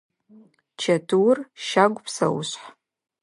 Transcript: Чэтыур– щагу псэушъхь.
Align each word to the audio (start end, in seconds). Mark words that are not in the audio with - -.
Чэтыур– 0.81 1.37
щагу 1.67 1.99
псэушъхь. 2.05 2.67